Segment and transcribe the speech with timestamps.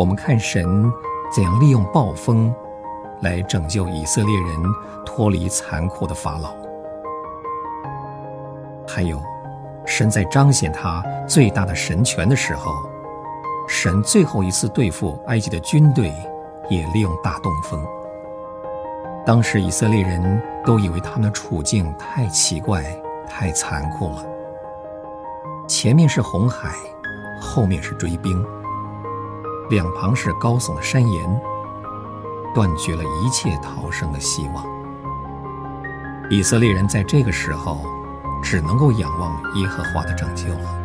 [0.00, 0.90] 我们看神
[1.30, 2.50] 怎样利用暴风
[3.20, 4.56] 来拯救以色列人
[5.04, 6.54] 脱离残酷的法老。
[8.88, 9.20] 还有，
[9.84, 12.72] 神在彰显他最大的神权的时候，
[13.68, 16.10] 神最后一次对付埃及的军队，
[16.70, 17.78] 也利用大东风。
[19.26, 22.82] 当时以色列人都以为他们的处境太奇怪、
[23.28, 24.24] 太残酷了。
[25.68, 26.72] 前面是红海，
[27.38, 28.42] 后面是追兵，
[29.70, 31.40] 两旁是高耸的山岩，
[32.52, 34.64] 断绝了一切逃生的希望。
[36.28, 37.78] 以色列人在这个时候
[38.42, 40.76] 只能够仰望耶和华的拯救了。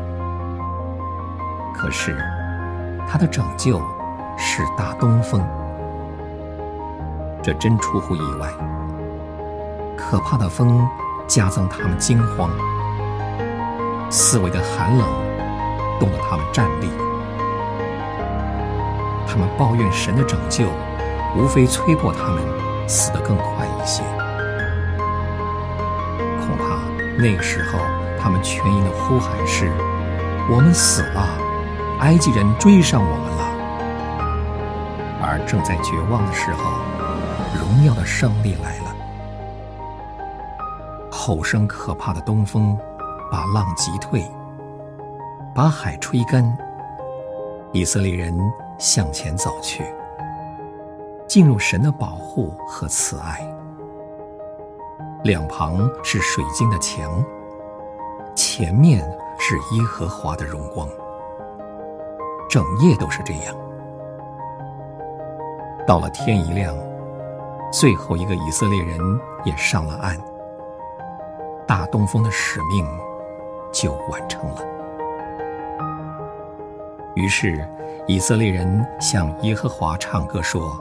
[1.73, 2.15] 可是，
[3.09, 3.81] 他的拯救
[4.37, 5.41] 是大东风，
[7.41, 8.51] 这真出乎意外。
[9.97, 10.87] 可怕的风
[11.25, 12.51] 加增他们惊慌。
[14.11, 15.07] 四围的寒冷，
[15.99, 16.87] 冻得他们战栗。
[19.35, 20.63] 他们抱怨神的拯救，
[21.35, 22.41] 无非催迫他们
[22.87, 24.01] 死得更快一些。
[26.39, 26.79] 恐怕
[27.21, 27.77] 那个时候，
[28.17, 29.69] 他们全营的呼喊是
[30.49, 31.27] ：“我们死了，
[31.99, 33.43] 埃及人追上我们了。”
[35.21, 36.71] 而正在绝望的时候，
[37.59, 38.95] 荣耀的胜利来了。
[41.11, 42.79] 后生可怕的东风。
[43.31, 44.23] 把浪击退，
[45.53, 46.57] 把海吹干。
[47.73, 48.37] 以色列人
[48.77, 49.83] 向前走去，
[51.27, 53.39] 进入神的保护和慈爱。
[55.23, 57.23] 两旁是水晶的墙，
[58.35, 58.99] 前面
[59.39, 60.87] 是耶和华的荣光。
[62.49, 63.55] 整夜都是这样。
[65.87, 66.75] 到了天一亮，
[67.71, 68.99] 最后一个以色列人
[69.43, 70.17] 也上了岸。
[71.67, 72.85] 大东风的使命。
[73.75, 74.61] 就完成了。
[77.15, 77.67] 于是，
[78.07, 80.79] 以色列人向耶和华唱歌说：“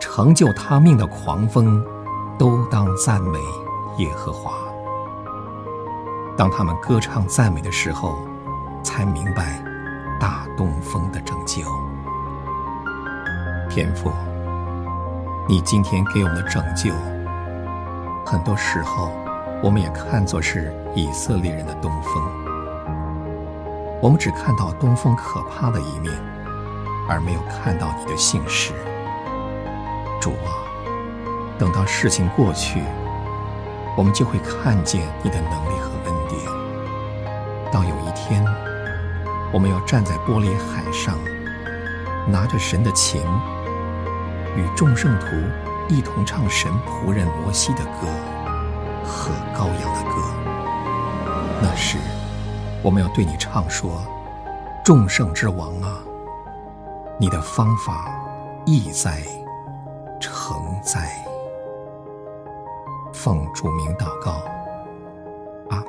[0.00, 1.84] 成就他命的狂风，
[2.38, 3.38] 都当赞美
[3.98, 4.52] 耶和华。”
[6.38, 8.16] 当他们歌唱赞美的时候，
[8.82, 9.62] 才明白
[10.20, 11.62] 大东风的拯救。
[13.68, 14.10] 天父，
[15.48, 16.92] 你今天给我们的拯救，
[18.24, 19.10] 很多时候。
[19.64, 22.20] 我们也看作是以色列人的东风，
[24.02, 26.12] 我们只看到东风可怕的一面，
[27.08, 28.72] 而没有看到你的信实。
[30.20, 30.50] 主啊，
[31.56, 32.82] 等到事情过去，
[33.96, 36.40] 我们就会看见你的能力和恩典。
[37.70, 38.44] 到有一天，
[39.52, 41.16] 我们要站在波列海上，
[42.26, 43.22] 拿着神的琴，
[44.56, 45.26] 与众圣徒
[45.88, 48.08] 一同唱神仆人摩西的歌。
[49.04, 50.34] 和羔羊的歌，
[51.60, 51.98] 那时
[52.82, 54.02] 我们要对你唱说
[54.84, 56.02] ：“众圣之王啊，
[57.16, 58.12] 你的方法
[58.66, 59.22] 意在，
[60.20, 61.08] 诚在。”
[63.14, 64.42] 奉主名祷告，
[65.70, 65.86] 阿门。